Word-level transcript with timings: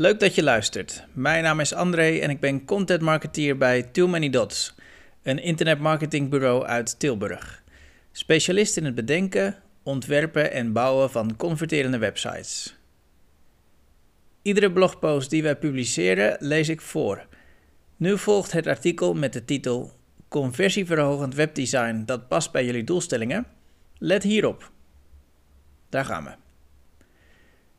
Leuk 0.00 0.20
dat 0.20 0.34
je 0.34 0.42
luistert. 0.42 1.04
Mijn 1.12 1.42
naam 1.42 1.60
is 1.60 1.74
André 1.74 2.18
en 2.18 2.30
ik 2.30 2.40
ben 2.40 2.64
content 2.64 3.00
marketeer 3.00 3.56
bij 3.56 3.82
Too 3.82 4.06
Many 4.06 4.30
Dots, 4.30 4.74
een 5.22 5.38
internetmarketingbureau 5.42 6.64
uit 6.64 6.98
Tilburg. 6.98 7.62
Specialist 8.12 8.76
in 8.76 8.84
het 8.84 8.94
bedenken, 8.94 9.56
ontwerpen 9.82 10.52
en 10.52 10.72
bouwen 10.72 11.10
van 11.10 11.36
converterende 11.36 11.98
websites. 11.98 12.76
Iedere 14.42 14.72
blogpost 14.72 15.30
die 15.30 15.42
wij 15.42 15.56
publiceren 15.56 16.36
lees 16.40 16.68
ik 16.68 16.80
voor. 16.80 17.26
Nu 17.96 18.18
volgt 18.18 18.52
het 18.52 18.66
artikel 18.66 19.14
met 19.14 19.32
de 19.32 19.44
titel 19.44 19.92
Conversieverhogend 20.28 21.34
webdesign 21.34 22.02
dat 22.04 22.28
past 22.28 22.52
bij 22.52 22.64
jullie 22.64 22.84
doelstellingen. 22.84 23.46
Let 23.98 24.22
hierop. 24.22 24.70
Daar 25.88 26.04
gaan 26.04 26.24
we. 26.24 26.47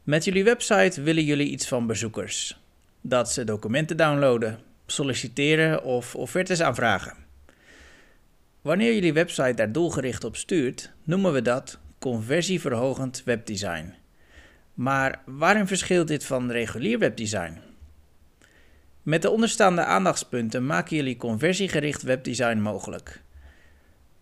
Met 0.09 0.23
jullie 0.23 0.43
website 0.43 1.01
willen 1.01 1.23
jullie 1.23 1.49
iets 1.49 1.67
van 1.67 1.87
bezoekers. 1.87 2.59
Dat 3.01 3.31
ze 3.31 3.43
documenten 3.43 3.97
downloaden, 3.97 4.59
solliciteren 4.85 5.83
of 5.83 6.15
offertes 6.15 6.61
aanvragen. 6.61 7.13
Wanneer 8.61 8.93
jullie 8.93 9.13
website 9.13 9.53
daar 9.53 9.71
doelgericht 9.71 10.23
op 10.23 10.35
stuurt, 10.35 10.91
noemen 11.03 11.33
we 11.33 11.41
dat 11.41 11.79
conversieverhogend 11.99 13.23
webdesign. 13.25 13.93
Maar 14.73 15.21
waarin 15.25 15.67
verschilt 15.67 16.07
dit 16.07 16.25
van 16.25 16.51
regulier 16.51 16.99
webdesign? 16.99 17.57
Met 19.03 19.21
de 19.21 19.29
onderstaande 19.29 19.83
aandachtspunten 19.83 20.65
maken 20.65 20.95
jullie 20.95 21.17
conversiegericht 21.17 22.01
webdesign 22.01 22.57
mogelijk. 22.57 23.21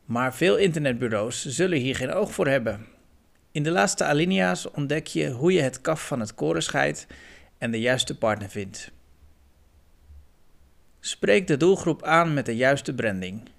Maar 0.05 0.35
veel 0.35 0.57
internetbureaus 0.57 1.45
zullen 1.45 1.79
hier 1.79 1.95
geen 1.95 2.13
oog 2.13 2.33
voor 2.33 2.47
hebben. 2.47 2.95
In 3.57 3.63
de 3.63 3.71
laatste 3.71 4.03
alinea's 4.03 4.71
ontdek 4.71 5.07
je 5.07 5.29
hoe 5.29 5.53
je 5.53 5.61
het 5.61 5.81
kaf 5.81 6.07
van 6.07 6.19
het 6.19 6.33
koren 6.33 6.63
scheidt 6.63 7.07
en 7.57 7.71
de 7.71 7.79
juiste 7.79 8.17
partner 8.17 8.49
vindt. 8.49 8.91
Spreek 10.99 11.47
de 11.47 11.57
doelgroep 11.57 12.03
aan 12.03 12.33
met 12.33 12.45
de 12.45 12.55
juiste 12.55 12.93
branding. 12.93 13.49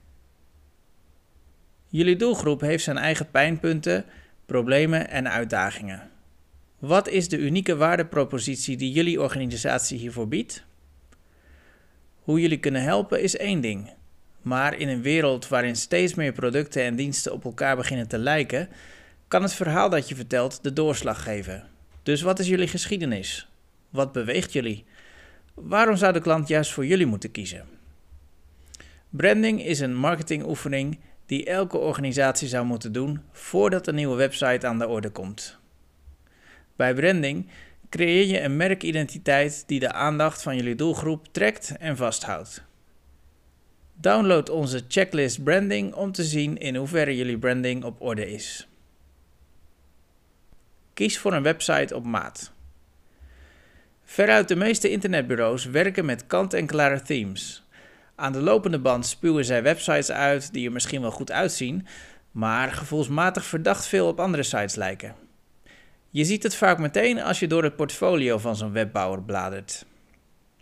Jullie 1.88 2.16
doelgroep 2.16 2.60
heeft 2.60 2.84
zijn 2.84 2.98
eigen 2.98 3.30
pijnpunten, 3.30 4.04
problemen 4.46 5.08
en 5.10 5.30
uitdagingen. 5.30 6.10
Wat 6.78 7.08
is 7.08 7.28
de 7.28 7.38
unieke 7.38 7.76
waardepropositie 7.76 8.76
die 8.76 8.92
jullie 8.92 9.20
organisatie 9.20 9.98
hiervoor 9.98 10.28
biedt? 10.28 10.64
Hoe 12.18 12.40
jullie 12.40 12.60
kunnen 12.60 12.82
helpen 12.82 13.22
is 13.22 13.36
één 13.36 13.60
ding. 13.60 13.90
Maar 14.42 14.78
in 14.78 14.88
een 14.88 15.02
wereld 15.02 15.48
waarin 15.48 15.76
steeds 15.76 16.14
meer 16.14 16.32
producten 16.32 16.82
en 16.82 16.96
diensten 16.96 17.32
op 17.32 17.44
elkaar 17.44 17.76
beginnen 17.76 18.08
te 18.08 18.18
lijken, 18.18 18.68
kan 19.28 19.42
het 19.42 19.54
verhaal 19.54 19.88
dat 19.88 20.08
je 20.08 20.14
vertelt 20.14 20.62
de 20.62 20.72
doorslag 20.72 21.22
geven. 21.22 21.68
Dus 22.02 22.22
wat 22.22 22.38
is 22.38 22.46
jullie 22.46 22.68
geschiedenis? 22.68 23.48
Wat 23.90 24.12
beweegt 24.12 24.52
jullie? 24.52 24.84
Waarom 25.54 25.96
zou 25.96 26.12
de 26.12 26.20
klant 26.20 26.48
juist 26.48 26.72
voor 26.72 26.86
jullie 26.86 27.06
moeten 27.06 27.30
kiezen? 27.30 27.64
Branding 29.10 29.64
is 29.64 29.80
een 29.80 29.96
marketingoefening 29.96 30.98
die 31.26 31.44
elke 31.44 31.78
organisatie 31.78 32.48
zou 32.48 32.66
moeten 32.66 32.92
doen 32.92 33.20
voordat 33.32 33.86
een 33.86 33.94
nieuwe 33.94 34.16
website 34.16 34.66
aan 34.66 34.78
de 34.78 34.88
orde 34.88 35.10
komt. 35.10 35.58
Bij 36.76 36.94
branding 36.94 37.50
creëer 37.90 38.26
je 38.26 38.40
een 38.40 38.56
merkidentiteit 38.56 39.64
die 39.66 39.80
de 39.80 39.92
aandacht 39.92 40.42
van 40.42 40.56
jullie 40.56 40.74
doelgroep 40.74 41.26
trekt 41.32 41.76
en 41.78 41.96
vasthoudt. 41.96 42.62
Download 43.94 44.48
onze 44.48 44.84
checklist 44.88 45.42
branding 45.42 45.94
om 45.94 46.12
te 46.12 46.24
zien 46.24 46.58
in 46.58 46.76
hoeverre 46.76 47.16
jullie 47.16 47.38
branding 47.38 47.84
op 47.84 48.00
orde 48.00 48.30
is. 48.30 48.68
Kies 50.98 51.18
voor 51.18 51.32
een 51.32 51.42
website 51.42 51.94
op 51.94 52.04
maat. 52.04 52.52
Veruit 54.04 54.48
de 54.48 54.56
meeste 54.56 54.90
internetbureaus 54.90 55.64
werken 55.64 56.04
met 56.04 56.26
kant-en-klare 56.26 57.02
themes. 57.02 57.66
Aan 58.14 58.32
de 58.32 58.40
lopende 58.40 58.78
band 58.78 59.06
spuwen 59.06 59.44
zij 59.44 59.62
websites 59.62 60.10
uit 60.10 60.52
die 60.52 60.66
er 60.66 60.72
misschien 60.72 61.00
wel 61.00 61.10
goed 61.10 61.32
uitzien, 61.32 61.86
maar 62.30 62.72
gevoelsmatig 62.72 63.44
verdacht 63.44 63.86
veel 63.86 64.08
op 64.08 64.20
andere 64.20 64.42
sites 64.42 64.74
lijken. 64.74 65.14
Je 66.10 66.24
ziet 66.24 66.42
het 66.42 66.54
vaak 66.54 66.78
meteen 66.78 67.22
als 67.22 67.38
je 67.38 67.46
door 67.46 67.62
het 67.62 67.76
portfolio 67.76 68.38
van 68.38 68.56
zo'n 68.56 68.72
webbouwer 68.72 69.22
bladert. 69.22 69.84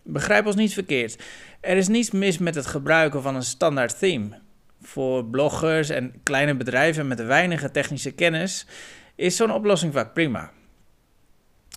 Begrijp 0.02 0.46
ons 0.46 0.56
niet 0.56 0.72
verkeerd. 0.72 1.22
Er 1.60 1.76
is 1.76 1.88
niets 1.88 2.10
mis 2.10 2.38
met 2.38 2.54
het 2.54 2.66
gebruiken 2.66 3.22
van 3.22 3.34
een 3.34 3.42
standaard 3.42 3.98
theme. 3.98 4.38
Voor 4.82 5.24
bloggers 5.24 5.88
en 5.88 6.14
kleine 6.22 6.54
bedrijven 6.54 7.06
met 7.06 7.24
weinige 7.24 7.70
technische 7.70 8.12
kennis 8.12 8.66
is 9.16 9.36
zo'n 9.36 9.52
oplossing 9.52 9.92
vaak 9.92 10.12
prima. 10.12 10.50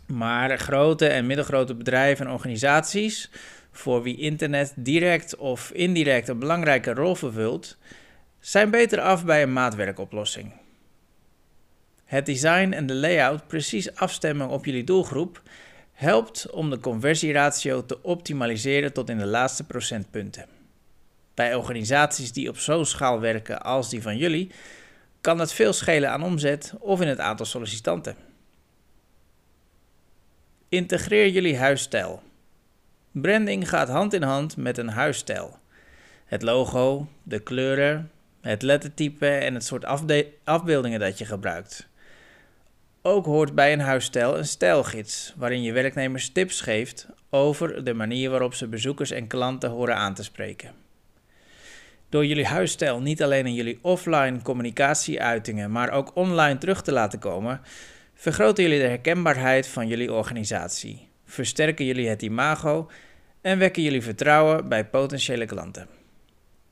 Maar 0.08 0.58
grote 0.58 1.08
en 1.08 1.26
middelgrote 1.26 1.76
bedrijven 1.76 2.26
en 2.26 2.32
organisaties, 2.32 3.30
voor 3.72 4.04
wie 4.04 4.18
internet 4.18 4.74
direct 4.76 5.36
of 5.36 5.72
indirect 5.72 6.28
een 6.28 6.40
belangrijke 6.40 6.94
rol 6.94 7.16
vervult, 7.16 7.78
zijn 8.40 8.70
beter 8.70 9.00
af 9.00 9.26
bij 9.26 9.42
een 9.42 9.54
maatwerkoplossing. 9.54 10.54
Het 12.06 12.26
design 12.26 12.72
en 12.72 12.86
de 12.86 12.94
layout 12.94 13.48
precies 13.48 13.96
afstemmen 13.96 14.48
op 14.48 14.66
jullie 14.66 14.84
doelgroep 14.84 15.42
helpt 15.94 16.50
om 16.50 16.70
de 16.70 16.80
conversieratio 16.80 17.86
te 17.86 18.04
optimaliseren 18.04 18.94
tot 18.94 19.10
in 19.10 19.18
de 19.18 19.26
laatste 19.26 19.64
procentpunten. 19.64 20.46
Bij 21.34 21.56
organisaties 21.56 22.32
die 22.32 22.50
op 22.50 22.58
zo'n 22.58 22.86
schaal 22.86 23.20
werken 23.20 23.62
als 23.62 23.90
die 23.90 24.02
van 24.02 24.18
jullie, 24.18 24.52
kan 25.22 25.40
het 25.40 25.54
veel 25.54 25.74
schelen 25.74 26.12
aan 26.12 26.24
omzet 26.24 26.74
of 26.80 27.02
in 27.02 27.08
het 27.08 27.20
aantal 27.20 27.46
sollicitanten. 27.46 28.16
Integreer 30.70 31.30
jullie 31.30 31.58
huisstijl. 31.58 32.22
Branding 33.12 33.70
gaat 33.70 33.90
hand 33.90 34.14
in 34.14 34.24
hand 34.24 34.58
met 34.58 34.78
een 34.78 34.90
huisstijl. 34.90 35.58
Het 36.26 36.42
logo, 36.42 37.08
de 37.24 37.40
kleuren, 37.40 38.12
het 38.42 38.62
lettertype 38.62 39.28
en 39.28 39.54
het 39.54 39.66
soort 39.66 39.86
afbeeldingen 40.44 41.00
dat 41.00 41.18
je 41.18 41.26
gebruikt. 41.26 41.88
Ook 43.02 43.26
hoort 43.26 43.56
bij 43.56 43.74
een 43.74 43.80
huisstijl 43.80 44.38
een 44.38 44.48
stijlgids, 44.48 45.34
waarin 45.38 45.62
je 45.62 45.72
werknemers 45.72 46.30
tips 46.30 46.62
geeft 46.62 47.08
over 47.30 47.84
de 47.84 47.94
manier 47.94 48.30
waarop 48.30 48.54
ze 48.54 48.68
bezoekers 48.68 49.12
en 49.12 49.28
klanten 49.28 49.70
horen 49.70 49.96
aan 49.96 50.14
te 50.14 50.24
spreken. 50.24 50.74
Door 52.10 52.26
jullie 52.26 52.46
huisstijl 52.46 53.02
niet 53.02 53.24
alleen 53.24 53.46
in 53.46 53.54
jullie 53.54 53.80
offline 53.82 54.42
communicatieuitingen, 54.42 55.72
maar 55.72 55.92
ook 55.92 56.16
online 56.16 56.58
terug 56.58 56.82
te 56.82 56.92
laten 56.92 57.20
komen, 57.20 57.62
vergroten 58.14 58.64
jullie 58.64 58.80
de 58.80 58.88
herkenbaarheid 58.88 59.68
van 59.68 59.88
jullie 59.88 60.14
organisatie, 60.14 61.08
versterken 61.26 61.86
jullie 61.86 62.10
het 62.10 62.22
imago 62.22 62.90
en 63.42 63.58
wekken 63.58 63.84
jullie 63.84 64.02
vertrouwen 64.02 64.70
bij 64.70 64.86
potentiële 64.86 65.46
klanten. 65.46 65.88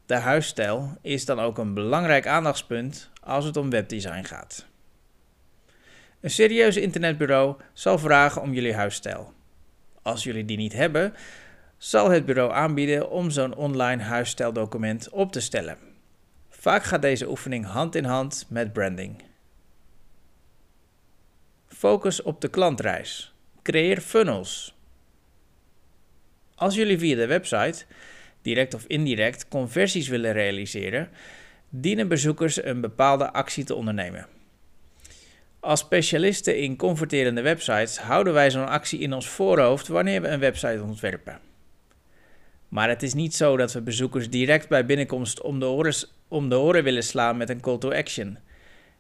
De 0.06 0.16
huisstijl 0.16 0.98
is 1.02 1.26
dan 1.26 1.40
ook 1.40 1.58
een 1.58 1.74
belangrijk 1.74 2.28
aandachtspunt 2.28 3.10
als 3.22 3.46
het 3.46 3.58
om 3.58 3.70
webdesign 3.70 4.24
gaat. 4.24 4.66
Een 6.22 6.30
serieus 6.30 6.78
internetbureau 6.78 7.56
zal 7.74 8.00
vragen 8.00 8.42
om 8.42 8.54
jullie 8.54 8.74
huisstijl. 8.74 9.34
Als 10.02 10.24
jullie 10.24 10.46
die 10.46 10.58
niet 10.58 10.74
hebben, 10.74 11.14
zal 11.78 12.10
het 12.10 12.26
bureau 12.26 12.52
aanbieden 12.52 13.10
om 13.10 13.30
zo'n 13.30 13.56
online 13.56 14.04
huisstijldocument 14.04 15.10
op 15.10 15.32
te 15.32 15.42
stellen. 15.42 15.78
Vaak 16.50 16.84
gaat 16.84 17.02
deze 17.02 17.30
oefening 17.30 17.66
hand 17.66 17.96
in 17.96 18.04
hand 18.04 18.46
met 18.50 18.74
branding. 18.74 19.24
Focus 21.68 22.22
op 22.22 22.42
de 22.42 22.48
klantreis. 22.48 23.34
Creëer 23.62 24.02
funnels. 24.02 24.76
Als 26.56 26.76
jullie 26.76 26.98
via 26.98 27.16
de 27.16 27.28
website, 27.28 27.86
direct 28.42 28.74
of 28.74 28.86
indirect, 28.86 29.48
conversies 29.48 30.08
willen 30.08 30.34
realiseren, 30.34 31.10
dienen 31.70 32.08
bezoekers 32.08 32.64
een 32.64 32.82
bepaalde 32.82 33.32
actie 33.32 33.64
te 33.64 33.76
ondernemen. 33.76 34.28
Als 35.60 35.80
specialisten 35.80 36.60
in 36.60 36.76
converterende 36.76 37.42
websites 37.42 37.98
houden 37.98 38.34
wij 38.34 38.52
zo'n 38.52 38.68
actie 38.68 39.00
in 39.00 39.14
ons 39.14 39.28
voorhoofd 39.28 39.88
wanneer 39.88 40.22
we 40.22 40.28
een 40.28 40.40
website 40.40 40.82
ontwerpen. 40.82 41.47
Maar 42.70 42.90
het 42.90 43.04
is 43.04 43.14
niet 43.14 43.36
zo 43.36 43.58
dat 43.58 43.74
we 43.74 43.82
bezoekers 43.82 44.30
direct 44.30 44.70
bij 44.70 44.86
binnenkomst 44.86 45.42
om 45.42 45.60
de, 45.60 45.66
oren, 45.66 45.94
om 46.28 46.50
de 46.50 46.60
oren 46.60 46.84
willen 46.84 47.04
slaan 47.04 47.38
met 47.38 47.50
een 47.50 47.62
call 47.62 47.78
to 47.78 47.92
action. 47.92 48.38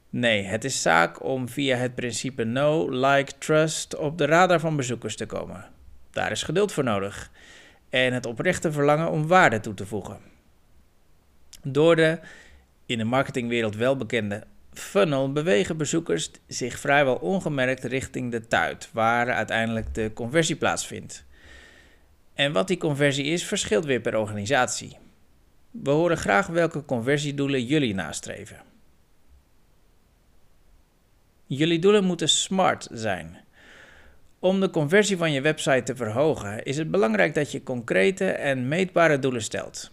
Nee, 0.09 0.43
het 0.43 0.63
is 0.63 0.81
zaak 0.81 1.23
om 1.23 1.49
via 1.49 1.77
het 1.77 1.95
principe 1.95 2.43
know, 2.43 2.91
like, 2.91 3.31
trust 3.37 3.95
op 3.95 4.17
de 4.17 4.25
radar 4.25 4.59
van 4.59 4.75
bezoekers 4.75 5.15
te 5.15 5.25
komen. 5.25 5.65
Daar 6.11 6.31
is 6.31 6.43
geduld 6.43 6.71
voor 6.71 6.83
nodig 6.83 7.31
en 7.89 8.13
het 8.13 8.25
oprechte 8.25 8.71
verlangen 8.71 9.11
om 9.11 9.27
waarde 9.27 9.59
toe 9.59 9.73
te 9.73 9.85
voegen. 9.85 10.19
Door 11.63 11.95
de 11.95 12.19
in 12.85 12.97
de 12.97 13.03
marketingwereld 13.03 13.75
welbekende 13.75 14.43
funnel 14.73 15.31
bewegen 15.31 15.77
bezoekers 15.77 16.31
zich 16.47 16.79
vrijwel 16.79 17.15
ongemerkt 17.15 17.83
richting 17.83 18.31
de 18.31 18.47
tuit, 18.47 18.89
waar 18.93 19.31
uiteindelijk 19.31 19.93
de 19.93 20.11
conversie 20.13 20.55
plaatsvindt. 20.55 21.25
En 22.37 22.51
wat 22.51 22.67
die 22.67 22.77
conversie 22.77 23.25
is, 23.25 23.43
verschilt 23.43 23.85
weer 23.85 24.01
per 24.01 24.17
organisatie. 24.17 24.97
We 25.71 25.89
horen 25.89 26.17
graag 26.17 26.47
welke 26.47 26.85
conversiedoelen 26.85 27.65
jullie 27.65 27.93
nastreven. 27.93 28.61
Jullie 31.45 31.79
doelen 31.79 32.03
moeten 32.03 32.29
smart 32.29 32.87
zijn. 32.91 33.37
Om 34.39 34.59
de 34.59 34.69
conversie 34.69 35.17
van 35.17 35.31
je 35.31 35.41
website 35.41 35.83
te 35.83 35.95
verhogen, 35.95 36.63
is 36.63 36.77
het 36.77 36.91
belangrijk 36.91 37.33
dat 37.33 37.51
je 37.51 37.63
concrete 37.63 38.25
en 38.31 38.67
meetbare 38.67 39.19
doelen 39.19 39.43
stelt. 39.43 39.91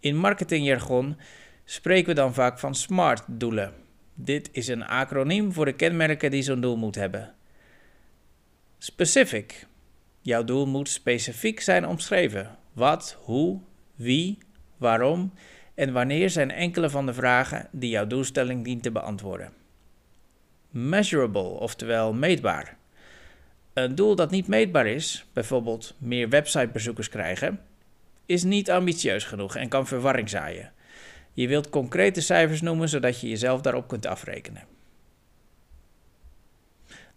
In 0.00 0.16
marketingjargon 0.16 1.16
spreken 1.64 2.06
we 2.06 2.14
dan 2.14 2.34
vaak 2.34 2.58
van 2.58 2.74
SMART-doelen. 2.74 3.72
Dit 4.14 4.48
is 4.52 4.68
een 4.68 4.84
acroniem 4.84 5.52
voor 5.52 5.64
de 5.64 5.72
kenmerken 5.72 6.30
die 6.30 6.42
zo'n 6.42 6.60
doel 6.60 6.76
moet 6.76 6.94
hebben. 6.94 7.34
Specific. 8.78 9.66
Jouw 10.24 10.44
doel 10.44 10.66
moet 10.66 10.88
specifiek 10.88 11.60
zijn 11.60 11.86
omschreven. 11.86 12.56
Wat, 12.72 13.18
hoe, 13.20 13.60
wie, 13.94 14.38
waarom 14.76 15.32
en 15.74 15.92
wanneer 15.92 16.30
zijn 16.30 16.50
enkele 16.50 16.90
van 16.90 17.06
de 17.06 17.14
vragen 17.14 17.68
die 17.72 17.90
jouw 17.90 18.06
doelstelling 18.06 18.64
dient 18.64 18.82
te 18.82 18.90
beantwoorden. 18.90 19.52
Measurable, 20.70 21.42
oftewel 21.42 22.12
meetbaar. 22.12 22.76
Een 23.72 23.94
doel 23.94 24.14
dat 24.14 24.30
niet 24.30 24.46
meetbaar 24.46 24.86
is, 24.86 25.26
bijvoorbeeld 25.32 25.94
meer 25.98 26.28
websitebezoekers 26.28 27.08
krijgen, 27.08 27.60
is 28.26 28.42
niet 28.42 28.70
ambitieus 28.70 29.24
genoeg 29.24 29.56
en 29.56 29.68
kan 29.68 29.86
verwarring 29.86 30.28
zaaien. 30.28 30.72
Je 31.32 31.48
wilt 31.48 31.70
concrete 31.70 32.20
cijfers 32.20 32.60
noemen 32.60 32.88
zodat 32.88 33.20
je 33.20 33.28
jezelf 33.28 33.60
daarop 33.60 33.88
kunt 33.88 34.06
afrekenen. 34.06 34.64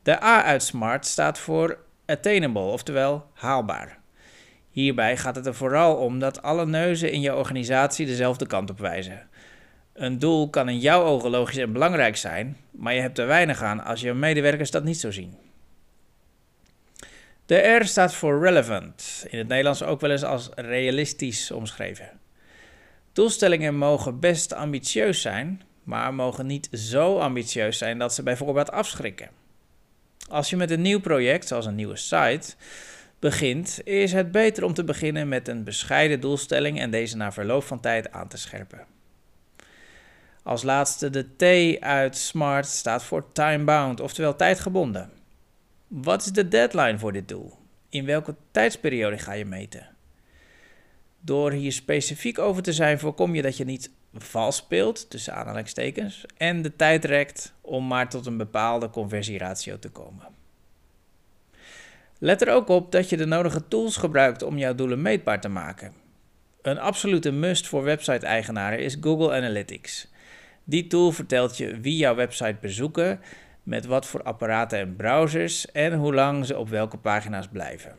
De 0.04 0.24
A 0.24 0.44
uit 0.44 0.64
SMART 0.64 1.06
staat 1.06 1.40
voor 1.40 1.86
attainable, 2.08 2.62
oftewel 2.62 3.26
haalbaar. 3.34 4.00
Hierbij 4.70 5.18
gaat 5.18 5.36
het 5.36 5.46
er 5.46 5.56
vooral 5.56 5.96
om 5.96 6.20
dat 6.20 6.42
alle 6.42 6.66
neuzen 6.66 7.12
in 7.12 7.22
je 7.22 7.36
organisatie 7.36 8.06
dezelfde 8.06 8.48
kant 8.48 8.70
op 8.70 8.80
wijzen. 8.80 9.28
Een 9.94 10.20
doel 10.20 10.50
kan 10.50 10.70
in 10.70 10.80
jouw 10.80 11.04
ogen 11.04 11.30
logisch 11.30 11.58
en 11.58 11.74
belangrijk 11.74 12.18
zijn, 12.18 12.58
maar 12.72 12.94
je 12.94 13.02
hebt 13.02 13.18
er 13.18 13.28
weinig 13.28 13.62
aan 13.62 13.84
als 13.84 14.02
je 14.02 14.14
medewerkers 14.14 14.72
dat 14.72 14.84
niet 14.84 15.00
zo 15.00 15.12
zien. 15.12 15.38
De 17.46 17.56
R 17.56 17.86
staat 17.86 18.14
voor 18.14 18.44
relevant, 18.44 19.26
in 19.30 19.38
het 19.38 19.48
Nederlands 19.48 19.84
ook 19.84 20.02
wel 20.02 20.12
eens 20.12 20.24
als 20.24 20.50
realistisch 20.56 21.52
omschreven. 21.52 22.10
Doelstellingen 23.14 23.76
mogen 23.76 24.20
best 24.20 24.54
ambitieus 24.54 25.22
zijn, 25.22 25.62
maar 25.84 26.14
mogen 26.14 26.46
niet 26.46 26.70
zo 26.72 27.18
ambitieus 27.18 27.78
zijn 27.78 27.98
dat 27.98 28.14
ze 28.14 28.24
bijvoorbeeld 28.24 28.72
afschrikken. 28.72 29.30
Als 30.28 30.50
je 30.50 30.56
met 30.56 30.72
een 30.72 30.82
nieuw 30.82 31.00
project, 31.00 31.48
zoals 31.48 31.66
een 31.66 31.76
nieuwe 31.76 31.96
site, 31.96 32.56
begint, 33.20 33.80
is 33.84 34.12
het 34.12 34.32
beter 34.32 34.64
om 34.64 34.74
te 34.74 34.84
beginnen 34.84 35.28
met 35.28 35.48
een 35.48 35.64
bescheiden 35.64 36.20
doelstelling 36.20 36.80
en 36.80 36.92
deze 36.92 37.18
na 37.18 37.32
verloop 37.32 37.64
van 37.64 37.80
tijd 37.80 38.12
aan 38.12 38.28
te 38.28 38.38
scherpen. 38.38 38.86
Als 40.44 40.64
laatste 40.64 41.10
de 41.10 41.36
T 41.36 41.82
uit 41.82 42.18
SMART 42.18 42.66
staat 42.66 43.04
voor 43.04 43.32
time-bound, 43.32 44.00
oftewel 44.00 44.36
tijdgebonden. 44.36 45.12
Wat 45.88 46.22
is 46.22 46.32
de 46.32 46.48
deadline 46.48 46.98
voor 46.98 47.14
dit 47.14 47.28
doel? 47.28 47.54
In 47.90 48.06
welke 48.06 48.36
tijdsperiode 48.52 49.18
ga 49.18 49.32
je 49.32 49.46
meten? 49.46 49.90
Door 51.20 51.52
hier 51.52 51.72
specifiek 51.72 52.40
over 52.40 52.64
te 52.64 52.74
zijn, 52.74 53.00
voorkom 53.00 53.36
je 53.36 53.42
dat 53.42 53.58
je 53.58 53.66
niet 53.66 53.92
vals 54.14 54.56
speelt, 54.56 55.10
tussen 55.10 55.36
aanhalingstekens, 55.36 56.26
en 56.38 56.62
de 56.62 56.76
tijd 56.76 57.06
rekt 57.06 57.54
om 57.62 57.88
maar 57.88 58.10
tot 58.10 58.26
een 58.26 58.38
bepaalde 58.38 58.90
conversieratio 58.90 59.80
te 59.80 59.90
komen. 59.90 60.26
Let 62.20 62.42
er 62.42 62.54
ook 62.54 62.68
op 62.68 62.92
dat 62.92 63.10
je 63.10 63.18
de 63.18 63.26
nodige 63.26 63.68
tools 63.68 63.98
gebruikt 63.98 64.44
om 64.44 64.58
jouw 64.58 64.76
doelen 64.76 65.02
meetbaar 65.02 65.42
te 65.42 65.50
maken. 65.50 65.94
Een 66.62 66.80
absolute 66.80 67.32
must 67.32 67.68
voor 67.68 67.84
website-eigenaren 67.84 68.80
is 68.80 68.98
Google 69.02 69.36
Analytics. 69.36 70.12
Die 70.64 70.88
tool 70.88 71.12
vertelt 71.12 71.58
je 71.58 71.80
wie 71.80 71.98
jouw 71.98 72.16
website 72.16 72.58
bezoeken, 72.62 73.20
met 73.64 73.86
wat 73.86 74.06
voor 74.06 74.24
apparaten 74.24 74.80
en 74.80 74.96
browsers 74.96 75.72
en 75.72 75.94
hoe 75.94 76.14
lang 76.14 76.46
ze 76.46 76.58
op 76.58 76.70
welke 76.70 76.98
pagina's 76.98 77.48
blijven. 77.48 77.96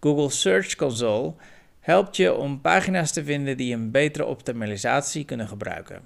Google 0.00 0.30
Search 0.30 0.74
Console 0.74 1.34
helpt 1.82 2.16
je 2.16 2.34
om 2.34 2.60
pagina's 2.60 3.12
te 3.12 3.24
vinden 3.24 3.56
die 3.56 3.74
een 3.74 3.90
betere 3.90 4.24
optimalisatie 4.24 5.24
kunnen 5.24 5.48
gebruiken. 5.48 6.02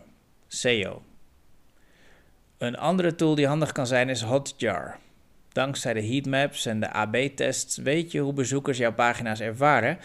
SEO. 0.46 1.02
Een 2.58 2.76
andere 2.76 3.14
tool 3.14 3.34
die 3.34 3.46
handig 3.46 3.72
kan 3.72 3.86
zijn 3.86 4.08
is 4.08 4.22
Hotjar. 4.22 4.98
Dankzij 5.52 5.94
de 5.94 6.06
heatmaps 6.06 6.66
en 6.66 6.80
de 6.80 6.90
AB-tests 6.90 7.76
weet 7.76 8.12
je 8.12 8.20
hoe 8.20 8.32
bezoekers 8.32 8.78
jouw 8.78 8.92
pagina's 8.92 9.40
ervaren 9.40 9.98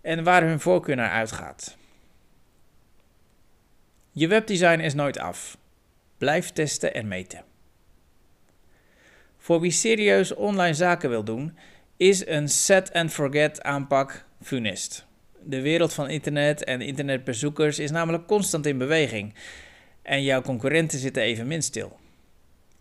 en 0.00 0.24
waar 0.24 0.42
hun 0.42 0.60
voorkeur 0.60 0.96
naar 0.96 1.10
uitgaat. 1.10 1.76
Je 4.10 4.28
webdesign 4.28 4.80
is 4.80 4.94
nooit 4.94 5.18
af. 5.18 5.58
Blijf 6.18 6.50
testen 6.50 6.94
en 6.94 7.08
meten. 7.08 7.44
Voor 9.36 9.60
wie 9.60 9.70
serieus 9.70 10.34
online 10.34 10.74
zaken 10.74 11.10
wil 11.10 11.24
doen, 11.24 11.58
is 11.96 12.26
een 12.26 12.48
set 12.48 12.92
and 12.92 13.12
forget 13.12 13.62
aanpak 13.62 14.24
funest. 14.42 15.05
De 15.48 15.60
wereld 15.60 15.92
van 15.92 16.08
internet 16.08 16.64
en 16.64 16.80
internetbezoekers 16.80 17.78
is 17.78 17.90
namelijk 17.90 18.26
constant 18.26 18.66
in 18.66 18.78
beweging 18.78 19.34
en 20.02 20.22
jouw 20.22 20.42
concurrenten 20.42 20.98
zitten 20.98 21.22
evenmin 21.22 21.62
stil. 21.62 21.98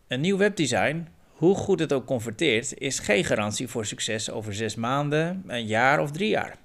Een 0.08 0.22
nieuw 0.22 0.38
webdesign, 0.38 1.08
hoe 1.32 1.56
goed 1.56 1.80
het 1.80 1.94
ook 1.94 2.06
converteert, 2.06 2.78
is 2.78 3.00
geen 3.00 3.24
garantie 3.24 3.68
voor 3.68 3.86
succes 3.86 4.32
over 4.32 4.54
zes 4.54 4.76
maanden, 4.76 5.44
een 5.48 5.66
jaar 5.66 6.00
of 6.00 6.12
drie 6.12 6.30
jaar. 6.30 6.58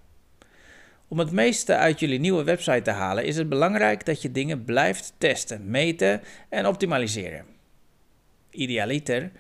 Om 1.09 1.19
het 1.19 1.33
meeste 1.33 1.77
uit 1.77 2.01
jullie 2.01 2.21
nieuwe 2.21 2.45
website 2.45 2.83
te 2.83 2.91
halen, 2.91 3.25
is 3.25 3.37
het 3.37 3.49
belangrijk 3.49 4.05
dat 4.07 4.23
je 4.23 4.33
dingen 4.33 4.65
blijft 4.65 5.13
testen, 5.19 5.71
meten 5.71 6.23
en 6.49 6.67
optimaliseren. 6.67 7.45
Idealiter 8.51 9.31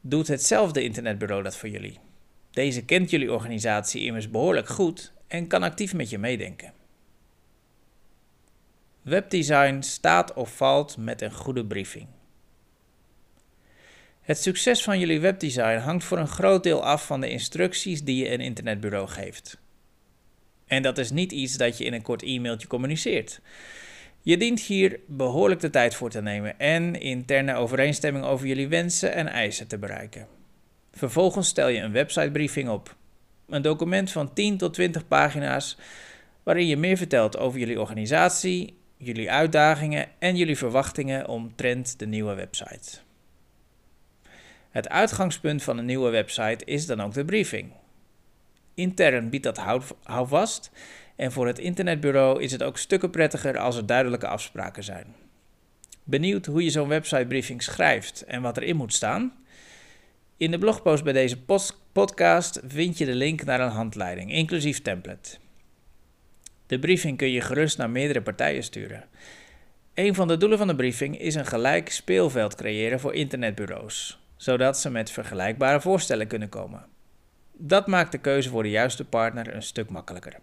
doet 0.00 0.28
hetzelfde 0.28 0.82
internetbureau 0.82 1.42
dat 1.42 1.56
voor 1.56 1.68
jullie. 1.68 1.98
Deze 2.50 2.84
kent 2.84 3.10
jullie 3.10 3.32
organisatie 3.32 4.04
immers 4.04 4.30
behoorlijk 4.30 4.68
goed 4.68 5.12
en 5.32 5.46
kan 5.46 5.62
actief 5.62 5.94
met 5.94 6.10
je 6.10 6.18
meedenken. 6.18 6.72
Webdesign 9.02 9.80
staat 9.80 10.32
of 10.32 10.56
valt 10.56 10.96
met 10.96 11.22
een 11.22 11.32
goede 11.32 11.66
briefing. 11.66 12.06
Het 14.20 14.38
succes 14.38 14.82
van 14.82 14.98
jullie 14.98 15.20
webdesign 15.20 15.78
hangt 15.78 16.04
voor 16.04 16.18
een 16.18 16.28
groot 16.28 16.62
deel 16.62 16.84
af 16.84 17.06
van 17.06 17.20
de 17.20 17.30
instructies 17.30 18.04
die 18.04 18.24
je 18.24 18.32
een 18.32 18.40
internetbureau 18.40 19.08
geeft. 19.08 19.58
En 20.66 20.82
dat 20.82 20.98
is 20.98 21.10
niet 21.10 21.32
iets 21.32 21.56
dat 21.56 21.78
je 21.78 21.84
in 21.84 21.92
een 21.92 22.02
kort 22.02 22.22
e-mailtje 22.22 22.68
communiceert. 22.68 23.40
Je 24.22 24.36
dient 24.36 24.60
hier 24.60 25.00
behoorlijk 25.06 25.60
de 25.60 25.70
tijd 25.70 25.94
voor 25.94 26.10
te 26.10 26.22
nemen 26.22 26.58
en 26.58 27.00
interne 27.00 27.54
overeenstemming 27.54 28.24
over 28.24 28.46
jullie 28.46 28.68
wensen 28.68 29.12
en 29.12 29.26
eisen 29.26 29.66
te 29.66 29.78
bereiken. 29.78 30.26
Vervolgens 30.92 31.48
stel 31.48 31.68
je 31.68 31.80
een 31.80 31.92
websitebriefing 31.92 32.68
op. 32.68 32.96
Een 33.52 33.62
document 33.62 34.12
van 34.12 34.32
10 34.32 34.56
tot 34.56 34.74
20 34.74 35.08
pagina's 35.08 35.76
waarin 36.42 36.66
je 36.66 36.76
meer 36.76 36.96
vertelt 36.96 37.38
over 37.38 37.58
jullie 37.58 37.80
organisatie, 37.80 38.78
jullie 38.96 39.30
uitdagingen 39.30 40.08
en 40.18 40.36
jullie 40.36 40.56
verwachtingen 40.56 41.28
omtrent 41.28 41.98
de 41.98 42.06
nieuwe 42.06 42.34
website. 42.34 42.98
Het 44.70 44.88
uitgangspunt 44.88 45.62
van 45.62 45.78
een 45.78 45.84
nieuwe 45.84 46.10
website 46.10 46.64
is 46.64 46.86
dan 46.86 47.02
ook 47.02 47.12
de 47.12 47.24
briefing. 47.24 47.72
Intern 48.74 49.30
biedt 49.30 49.44
dat 49.44 49.60
houvast 50.02 50.70
en 51.16 51.32
voor 51.32 51.46
het 51.46 51.58
internetbureau 51.58 52.42
is 52.42 52.52
het 52.52 52.62
ook 52.62 52.78
stukken 52.78 53.10
prettiger 53.10 53.58
als 53.58 53.76
er 53.76 53.86
duidelijke 53.86 54.26
afspraken 54.26 54.84
zijn. 54.84 55.14
Benieuwd 56.04 56.46
hoe 56.46 56.64
je 56.64 56.70
zo'n 56.70 56.88
websitebriefing 56.88 57.62
schrijft 57.62 58.22
en 58.22 58.42
wat 58.42 58.56
erin 58.56 58.76
moet 58.76 58.94
staan? 58.94 59.32
In 60.42 60.50
de 60.50 60.58
blogpost 60.58 61.04
bij 61.04 61.12
deze 61.12 61.36
podcast 61.92 62.60
vind 62.66 62.98
je 62.98 63.04
de 63.04 63.14
link 63.14 63.44
naar 63.44 63.60
een 63.60 63.70
handleiding, 63.70 64.32
inclusief 64.32 64.82
template. 64.82 65.36
De 66.66 66.78
briefing 66.78 67.16
kun 67.16 67.30
je 67.30 67.40
gerust 67.40 67.78
naar 67.78 67.90
meerdere 67.90 68.22
partijen 68.22 68.62
sturen. 68.62 69.04
Een 69.94 70.14
van 70.14 70.28
de 70.28 70.36
doelen 70.36 70.58
van 70.58 70.66
de 70.66 70.74
briefing 70.74 71.18
is 71.18 71.34
een 71.34 71.46
gelijk 71.46 71.88
speelveld 71.90 72.54
creëren 72.54 73.00
voor 73.00 73.14
internetbureaus, 73.14 74.18
zodat 74.36 74.78
ze 74.78 74.90
met 74.90 75.10
vergelijkbare 75.10 75.80
voorstellen 75.80 76.26
kunnen 76.26 76.48
komen. 76.48 76.84
Dat 77.52 77.86
maakt 77.86 78.12
de 78.12 78.18
keuze 78.18 78.48
voor 78.48 78.62
de 78.62 78.70
juiste 78.70 79.04
partner 79.04 79.54
een 79.54 79.62
stuk 79.62 79.90
makkelijker. 79.90 80.34